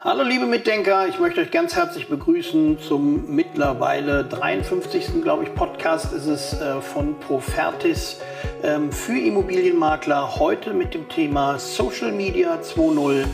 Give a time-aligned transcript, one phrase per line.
[0.00, 5.22] Hallo liebe Mitdenker, ich möchte euch ganz herzlich begrüßen zum mittlerweile 53.
[5.22, 8.20] glaube ich Podcast ist es äh, von Profertis
[8.62, 10.38] ähm, für Immobilienmakler.
[10.38, 13.24] Heute mit dem Thema Social Media 2.0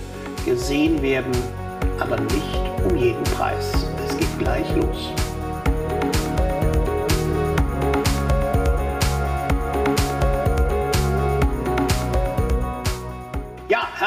[0.47, 1.33] gesehen werden,
[2.01, 3.71] aber nicht um jeden Preis.
[4.09, 5.13] Es geht gleich los.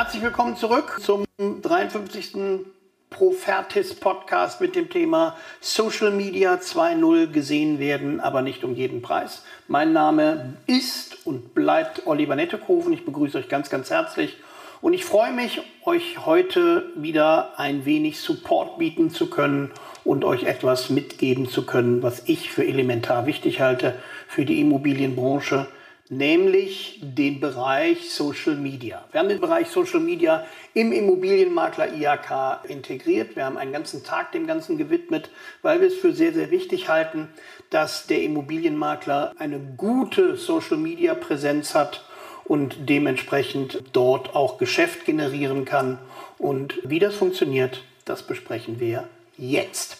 [0.08, 2.64] Herzlich willkommen zurück zum 53.
[3.10, 9.44] Profertis Podcast mit dem Thema Social Media 2.0 gesehen werden, aber nicht um jeden Preis.
[9.68, 12.94] Mein Name ist und bleibt Oliver Nettekofen.
[12.94, 14.38] Ich begrüße euch ganz, ganz herzlich
[14.80, 19.74] und ich freue mich, euch heute wieder ein wenig Support bieten zu können
[20.06, 23.94] und euch etwas mitgeben zu können, was ich für elementar wichtig halte
[24.30, 25.68] für die Immobilienbranche
[26.10, 29.04] nämlich den Bereich Social Media.
[29.12, 33.36] Wir haben den Bereich Social Media im Immobilienmakler IHK integriert.
[33.36, 35.30] Wir haben einen ganzen Tag dem Ganzen gewidmet,
[35.62, 37.30] weil wir es für sehr, sehr wichtig halten,
[37.70, 42.06] dass der Immobilienmakler eine gute Social Media Präsenz hat
[42.46, 46.00] und dementsprechend dort auch Geschäft generieren kann.
[46.38, 49.04] Und wie das funktioniert, das besprechen wir
[49.38, 49.98] jetzt.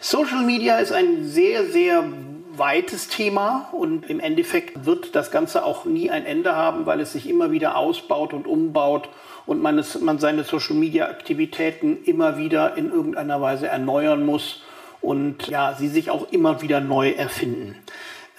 [0.00, 2.04] Social Media ist ein sehr, sehr
[2.58, 7.12] weites Thema und im Endeffekt wird das Ganze auch nie ein Ende haben, weil es
[7.12, 9.08] sich immer wieder ausbaut und umbaut
[9.46, 14.62] und man, es, man seine Social-Media-Aktivitäten immer wieder in irgendeiner Weise erneuern muss
[15.00, 17.76] und ja, sie sich auch immer wieder neu erfinden.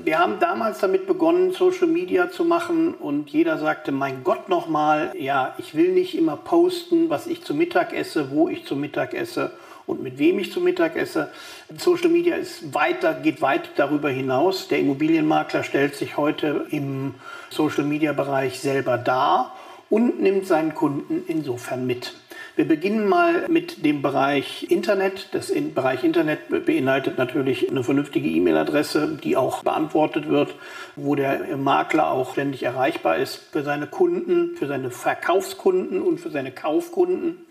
[0.03, 5.11] Wir haben damals damit begonnen, Social Media zu machen und jeder sagte, mein Gott nochmal,
[5.17, 9.15] ja, ich will nicht immer posten, was ich zu Mittag esse, wo ich zu Mittag
[9.15, 9.51] esse
[9.87, 11.31] und mit wem ich zu Mittag esse.
[11.75, 14.67] Social Media ist weiter, geht weit darüber hinaus.
[14.67, 17.15] Der Immobilienmakler stellt sich heute im
[17.49, 19.55] Social Media Bereich selber dar
[19.89, 22.13] und nimmt seinen Kunden insofern mit.
[22.57, 25.29] Wir beginnen mal mit dem Bereich Internet.
[25.33, 30.55] Das Bereich Internet beinhaltet natürlich eine vernünftige E-Mail-Adresse, die auch beantwortet wird,
[30.95, 36.31] wo der Makler auch ständig erreichbar ist für seine Kunden, für seine Verkaufskunden und für
[36.31, 37.46] seine Kaufkunden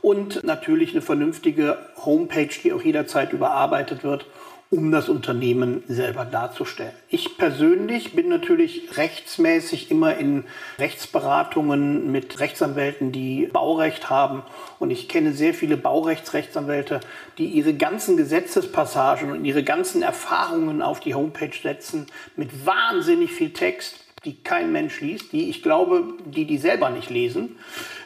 [0.00, 4.26] und natürlich eine vernünftige Homepage, die auch jederzeit überarbeitet wird,
[4.70, 6.92] um das Unternehmen selber darzustellen.
[7.08, 10.44] Ich persönlich bin natürlich rechtsmäßig immer in
[10.78, 14.42] Rechtsberatungen mit Rechtsanwälten, die Baurecht haben.
[14.78, 17.00] Und ich kenne sehr viele Baurechtsrechtsanwälte,
[17.38, 23.54] die ihre ganzen Gesetzespassagen und ihre ganzen Erfahrungen auf die Homepage setzen mit wahnsinnig viel
[23.54, 27.56] Text die kein Mensch liest, die ich glaube, die die selber nicht lesen.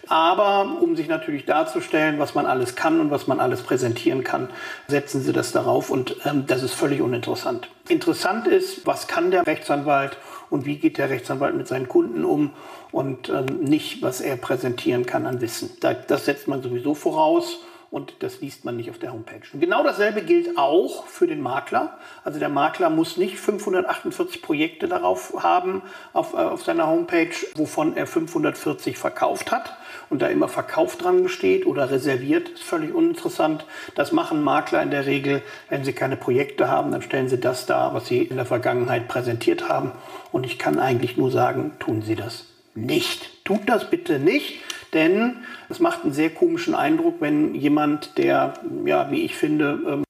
[0.07, 4.51] Aber um sich natürlich darzustellen, was man alles kann und was man alles präsentieren kann,
[4.87, 7.69] setzen sie das darauf und ähm, das ist völlig uninteressant.
[7.89, 10.17] Interessant ist, was kann der Rechtsanwalt
[10.51, 12.51] und wie geht der Rechtsanwalt mit seinen Kunden um
[12.93, 15.71] und ähm, nicht, was er präsentieren kann an Wissen.
[15.81, 17.59] Da, das setzt man sowieso voraus
[17.93, 19.43] und das liest man nicht auf der Homepage.
[19.53, 21.99] Und genau dasselbe gilt auch für den Makler.
[22.25, 25.83] Also der Makler muss nicht 548 Projekte darauf haben
[26.15, 29.77] auf, äh, auf seiner Homepage, wovon er 540 verkauft hat
[30.09, 33.67] und da immer Verkauf dran steht oder reserviert, ist völlig uninteressant.
[33.95, 37.67] Das machen Makler in der Regel, wenn sie keine Projekte haben, dann stellen sie das
[37.67, 39.93] dar, was sie in der Vergangenheit präsentiert haben.
[40.33, 43.45] Und ich kann eigentlich nur sagen, tun sie das nicht.
[43.45, 44.63] Tut das bitte nicht.
[44.95, 45.37] Denn
[45.71, 48.55] es macht einen sehr komischen Eindruck, wenn jemand, der,
[48.85, 50.03] ja, wie ich finde,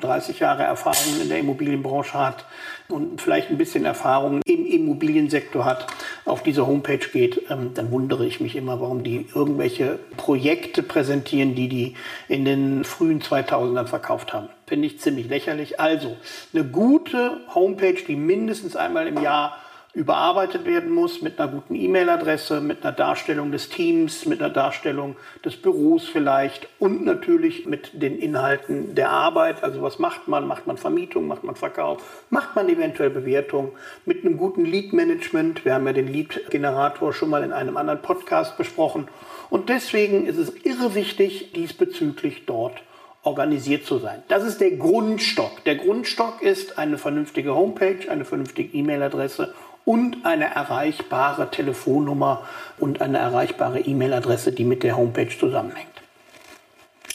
[0.00, 2.44] 30 ähm, Jahre Erfahrung in der Immobilienbranche hat
[2.88, 5.86] und vielleicht ein bisschen Erfahrung im Immobiliensektor hat,
[6.24, 11.54] auf diese Homepage geht, ähm, dann wundere ich mich immer, warum die irgendwelche Projekte präsentieren,
[11.54, 11.94] die die
[12.28, 14.48] in den frühen 2000ern verkauft haben.
[14.66, 15.78] Finde ich ziemlich lächerlich.
[15.78, 16.16] Also
[16.52, 19.58] eine gute Homepage, die mindestens einmal im Jahr
[19.94, 25.14] überarbeitet werden muss mit einer guten E-Mail-Adresse, mit einer Darstellung des Teams, mit einer Darstellung
[25.44, 29.62] des Büros vielleicht und natürlich mit den Inhalten der Arbeit.
[29.62, 30.48] Also was macht man?
[30.48, 31.28] Macht man Vermietung?
[31.28, 32.02] Macht man Verkauf?
[32.28, 33.72] Macht man eventuell Bewertung?
[34.04, 35.64] Mit einem guten Lead-Management.
[35.64, 39.06] Wir haben ja den Lead-Generator schon mal in einem anderen Podcast besprochen.
[39.48, 42.82] Und deswegen ist es irre wichtig, diesbezüglich dort
[43.22, 44.22] organisiert zu sein.
[44.28, 45.64] Das ist der Grundstock.
[45.64, 49.54] Der Grundstock ist eine vernünftige Homepage, eine vernünftige E-Mail-Adresse
[49.84, 52.46] und eine erreichbare Telefonnummer
[52.78, 55.88] und eine erreichbare E-Mail-Adresse, die mit der Homepage zusammenhängt.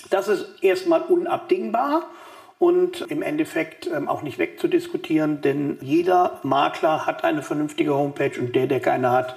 [0.10, 2.04] Das ist erstmal unabdingbar
[2.58, 8.56] und im Endeffekt ähm, auch nicht wegzudiskutieren, denn jeder Makler hat eine vernünftige Homepage und
[8.56, 9.36] der, der keine hat,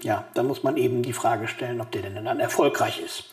[0.00, 3.24] ja, da muss man eben die Frage stellen, ob der denn dann erfolgreich ist.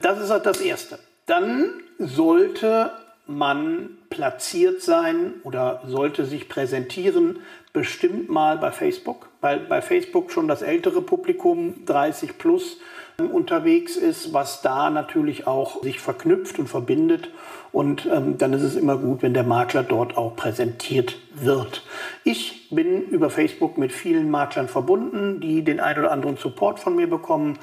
[0.00, 0.98] Das ist halt das Erste.
[1.26, 2.92] Dann sollte
[3.26, 7.38] man platziert sein oder sollte sich präsentieren,
[7.72, 12.78] bestimmt mal bei Facebook, weil bei Facebook schon das ältere Publikum 30 plus
[13.18, 17.30] unterwegs ist, was da natürlich auch sich verknüpft und verbindet.
[17.72, 21.82] Und ähm, dann ist es immer gut, wenn der Makler dort auch präsentiert wird.
[22.24, 26.96] Ich bin über Facebook mit vielen Maklern verbunden, die den ein oder anderen Support von
[26.96, 27.58] mir bekommen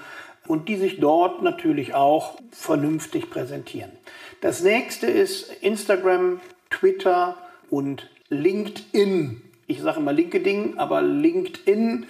[0.52, 3.90] und die sich dort natürlich auch vernünftig präsentieren.
[4.42, 7.38] Das nächste ist Instagram, Twitter
[7.70, 9.42] und LinkedIn.
[9.68, 12.06] Ich sage immer LinkedIn, aber LinkedIn,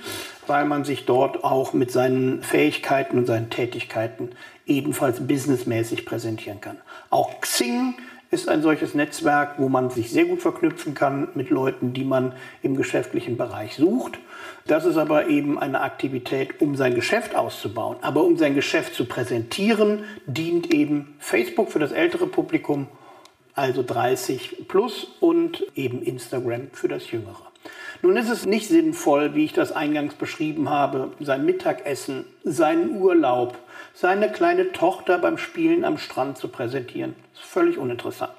[0.47, 4.31] weil man sich dort auch mit seinen Fähigkeiten und seinen Tätigkeiten
[4.65, 6.77] ebenfalls businessmäßig präsentieren kann.
[7.11, 7.93] Auch Xing
[8.31, 12.33] ist ein solches Netzwerk, wo man sich sehr gut verknüpfen kann mit Leuten, die man
[12.63, 14.19] im geschäftlichen Bereich sucht.
[14.65, 17.97] Das ist aber eben eine Aktivität, um sein Geschäft auszubauen.
[18.01, 22.87] Aber um sein Geschäft zu präsentieren, dient eben Facebook für das ältere Publikum,
[23.53, 27.50] also 30 plus und eben Instagram für das jüngere.
[28.03, 33.59] Nun ist es nicht sinnvoll, wie ich das eingangs beschrieben habe, sein Mittagessen, seinen Urlaub,
[33.93, 37.15] seine kleine Tochter beim Spielen am Strand zu präsentieren.
[37.33, 38.33] Das ist völlig uninteressant.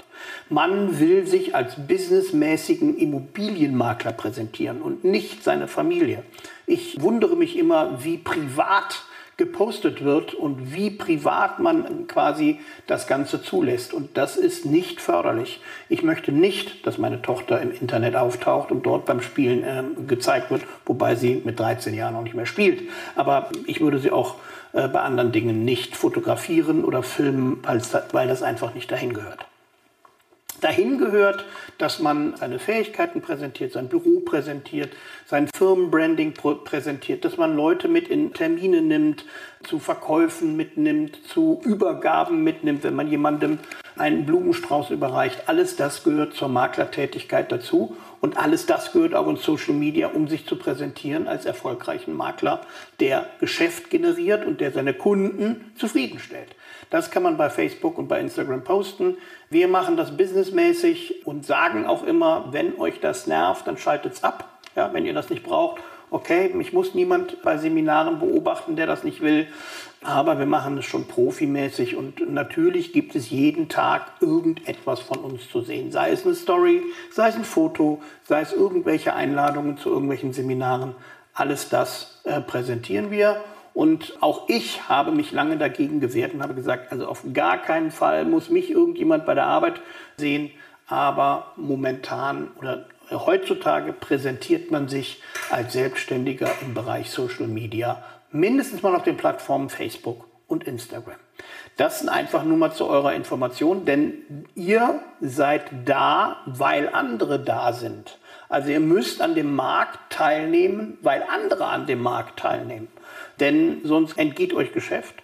[0.49, 6.25] Man will sich als businessmäßigen Immobilienmakler präsentieren und nicht seine Familie.
[6.67, 9.05] Ich wundere mich immer, wie privat
[9.42, 13.92] gepostet wird und wie privat man quasi das Ganze zulässt.
[13.92, 15.60] Und das ist nicht förderlich.
[15.88, 20.52] Ich möchte nicht, dass meine Tochter im Internet auftaucht und dort beim Spielen äh, gezeigt
[20.52, 22.88] wird, wobei sie mit 13 Jahren noch nicht mehr spielt.
[23.16, 24.36] Aber ich würde sie auch
[24.74, 27.64] äh, bei anderen Dingen nicht fotografieren oder filmen,
[28.12, 29.44] weil das einfach nicht dahin gehört
[30.62, 31.44] dahin gehört,
[31.82, 34.93] dass man seine Fähigkeiten präsentiert, sein Büro präsentiert,
[35.26, 39.25] sein Firmenbranding präsentiert, dass man Leute mit in Termine nimmt,
[39.64, 43.58] zu Verkäufen mitnimmt, zu Übergaben mitnimmt, wenn man jemandem
[43.96, 45.48] einen Blumenstrauß überreicht.
[45.48, 50.28] Alles das gehört zur Maklertätigkeit dazu und alles das gehört auch in Social Media, um
[50.28, 52.60] sich zu präsentieren als erfolgreichen Makler,
[53.00, 56.54] der Geschäft generiert und der seine Kunden zufriedenstellt.
[56.90, 59.16] Das kann man bei Facebook und bei Instagram posten.
[59.48, 64.24] Wir machen das businessmäßig und sagen auch immer, wenn euch das nervt, dann schaltet es
[64.24, 64.60] ab.
[64.76, 65.80] Ja, wenn ihr das nicht braucht,
[66.12, 69.49] okay, mich muss niemand bei Seminaren beobachten, der das nicht will.
[70.03, 75.49] Aber wir machen es schon profimäßig und natürlich gibt es jeden Tag irgendetwas von uns
[75.49, 75.91] zu sehen.
[75.93, 76.82] Sei es eine Story,
[77.12, 80.94] sei es ein Foto, sei es irgendwelche Einladungen zu irgendwelchen Seminaren.
[81.35, 83.43] Alles das äh, präsentieren wir
[83.75, 87.91] und auch ich habe mich lange dagegen gewehrt und habe gesagt, also auf gar keinen
[87.91, 89.81] Fall muss mich irgendjemand bei der Arbeit
[90.17, 90.50] sehen.
[90.88, 98.94] Aber momentan oder heutzutage präsentiert man sich als Selbstständiger im Bereich Social Media, mindestens mal
[98.94, 101.17] auf den Plattformen Facebook und Instagram.
[101.76, 107.73] Das sind einfach nur mal zu eurer Information, denn ihr seid da, weil andere da
[107.73, 108.19] sind.
[108.49, 112.88] Also ihr müsst an dem Markt teilnehmen, weil andere an dem Markt teilnehmen
[113.41, 115.17] denn sonst entgeht euch Geschäft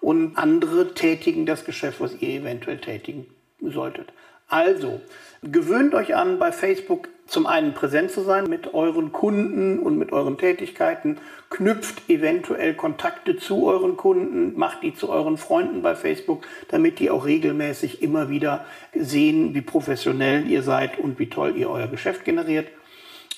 [0.00, 3.26] und andere tätigen das Geschäft, was ihr eventuell tätigen
[3.60, 4.12] solltet.
[4.48, 5.00] Also,
[5.42, 10.12] gewöhnt euch an, bei Facebook zum einen präsent zu sein mit euren Kunden und mit
[10.12, 11.18] euren Tätigkeiten,
[11.50, 17.10] knüpft eventuell Kontakte zu euren Kunden, macht die zu euren Freunden bei Facebook, damit die
[17.10, 22.24] auch regelmäßig immer wieder sehen, wie professionell ihr seid und wie toll ihr euer Geschäft
[22.24, 22.68] generiert.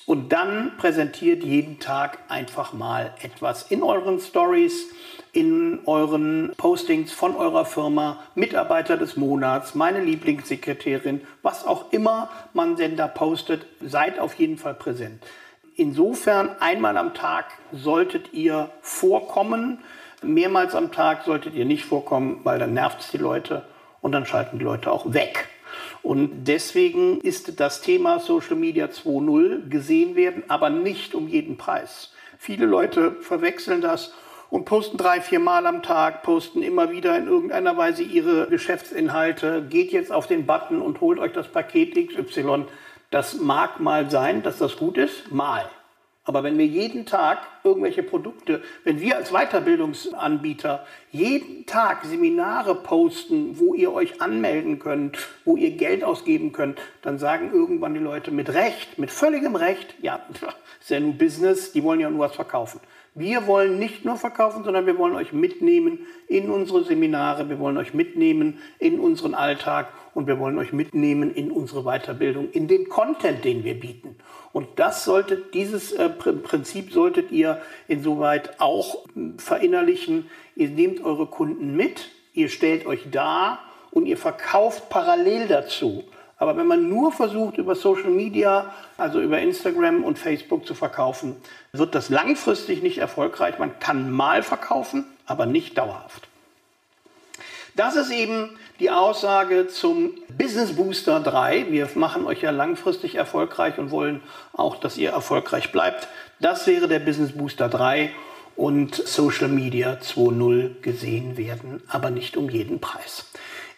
[0.05, 4.89] Und dann präsentiert jeden Tag einfach mal etwas in euren Stories,
[5.37, 12.75] in euren Postings von eurer Firma, Mitarbeiter des Monats, meine Lieblingssekretärin, was auch immer man
[12.75, 15.23] denn da postet, seid auf jeden Fall präsent.
[15.75, 19.77] Insofern einmal am Tag solltet ihr vorkommen.
[20.23, 23.61] Mehrmals am Tag solltet ihr nicht vorkommen, weil dann nervt es die Leute
[24.01, 25.49] und dann schalten die Leute auch weg.
[26.01, 32.11] Und deswegen ist das Thema Social Media 2.0 gesehen werden, aber nicht um jeden Preis.
[32.39, 34.15] Viele Leute verwechseln das
[34.49, 39.65] und posten drei, vier Mal am Tag, posten immer wieder in irgendeiner Weise ihre Geschäftsinhalte.
[39.69, 42.65] Geht jetzt auf den Button und holt euch das Paket XY.
[43.09, 45.69] Das mag mal sein, dass das gut ist, mal.
[46.27, 53.57] Aber wenn wir jeden Tag irgendwelche Produkte, wenn wir als Weiterbildungsanbieter jeden Tag Seminare posten,
[53.57, 58.31] wo ihr euch anmelden könnt, wo ihr Geld ausgeben könnt, dann sagen irgendwann die Leute
[58.31, 60.19] mit Recht, mit völligem Recht, ja,
[60.81, 62.81] ist ja nur Business, die wollen ja nur was verkaufen.
[63.17, 67.77] Wir wollen nicht nur verkaufen, sondern wir wollen euch mitnehmen in unsere Seminare, wir wollen
[67.77, 72.89] euch mitnehmen in unseren Alltag und wir wollen euch mitnehmen in unsere Weiterbildung, in den
[72.89, 74.17] Content, den wir bieten.
[74.53, 79.05] Und das solltet, dieses äh, Prinzip solltet ihr insoweit auch
[79.37, 80.29] verinnerlichen.
[80.55, 83.57] Ihr nehmt eure Kunden mit, ihr stellt euch dar
[83.89, 86.03] und ihr verkauft parallel dazu
[86.37, 91.35] Aber wenn man nur versucht, über Social Media, also über Instagram und Facebook zu verkaufen,
[91.71, 93.57] wird das langfristig nicht erfolgreich.
[93.57, 96.27] Man kann mal verkaufen, aber nicht dauerhaft.
[97.75, 101.67] Das ist eben die Aussage zum Business Booster 3.
[101.69, 104.21] Wir machen euch ja langfristig erfolgreich und wollen
[104.53, 106.07] auch, dass ihr erfolgreich bleibt.
[106.39, 108.11] Das wäre der Business Booster 3
[108.55, 113.25] und Social Media 2.0 gesehen werden, aber nicht um jeden Preis.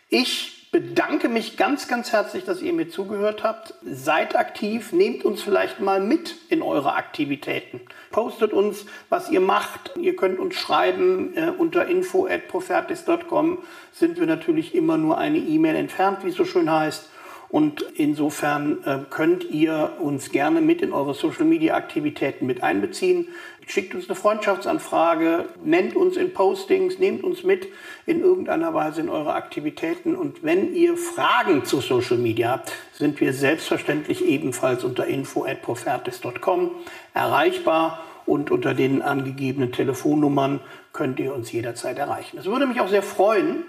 [0.09, 3.73] Ich bedanke mich ganz, ganz herzlich, dass ihr mir zugehört habt.
[3.83, 7.81] Seid aktiv, nehmt uns vielleicht mal mit in eure Aktivitäten.
[8.11, 9.91] Postet uns, was ihr macht.
[9.99, 13.59] Ihr könnt uns schreiben äh, unter info@profertis.com.
[13.91, 17.09] Sind wir natürlich immer nur eine E-Mail entfernt, wie es so schön heißt.
[17.49, 23.29] Und insofern äh, könnt ihr uns gerne mit in eure Social-Media-Aktivitäten mit einbeziehen.
[23.65, 27.67] Schickt uns eine Freundschaftsanfrage, nennt uns in Postings, nehmt uns mit
[28.05, 30.15] in irgendeiner Weise in eure Aktivitäten.
[30.15, 36.71] Und wenn ihr Fragen zu Social Media habt, sind wir selbstverständlich ebenfalls unter info@profertis.com
[37.13, 40.59] erreichbar und unter den angegebenen Telefonnummern
[40.93, 42.37] könnt ihr uns jederzeit erreichen.
[42.37, 43.63] Es würde mich auch sehr freuen,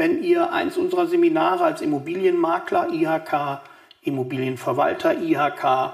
[0.00, 3.60] wenn ihr eins unserer Seminare als Immobilienmakler, IHK,
[4.02, 5.92] Immobilienverwalter, IHK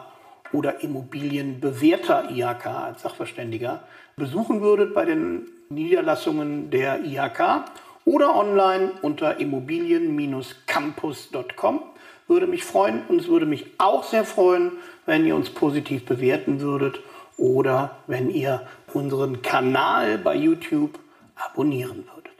[0.52, 3.82] oder Immobilienbewerter, IHK als Sachverständiger,
[4.14, 7.64] besuchen würdet bei den Niederlassungen der IHK
[8.04, 11.82] oder online unter immobilien-campus.com.
[12.28, 14.70] Würde mich freuen und es würde mich auch sehr freuen,
[15.06, 17.00] wenn ihr uns positiv bewerten würdet
[17.38, 20.96] oder wenn ihr unseren Kanal bei YouTube
[21.34, 22.30] abonnieren würdet.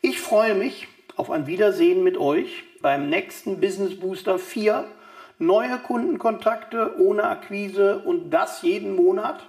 [0.00, 4.84] Ich freue mich auf ein Wiedersehen mit euch beim nächsten Business Booster 4.
[5.38, 9.46] Neue Kundenkontakte ohne Akquise und das jeden Monat.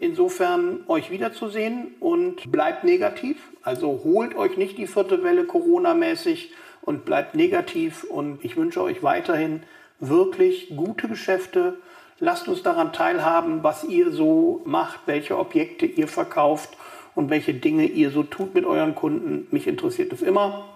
[0.00, 3.36] Insofern euch wiederzusehen und bleibt negativ.
[3.62, 8.04] Also holt euch nicht die vierte Welle Corona-mäßig und bleibt negativ.
[8.04, 9.62] Und ich wünsche euch weiterhin
[10.00, 11.74] wirklich gute Geschäfte.
[12.18, 16.70] Lasst uns daran teilhaben, was ihr so macht, welche Objekte ihr verkauft
[17.14, 19.46] und welche Dinge ihr so tut mit euren Kunden.
[19.50, 20.75] Mich interessiert es immer.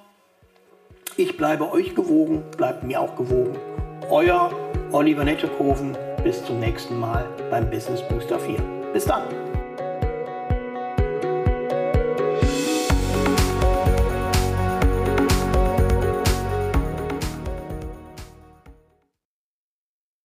[1.21, 3.55] Ich bleibe euch gewogen, bleibt mir auch gewogen.
[4.09, 4.51] Euer
[4.91, 5.95] Oliver Nettekoven.
[6.25, 8.57] Bis zum nächsten Mal beim Business Booster 4.
[8.95, 9.25] Bis dann.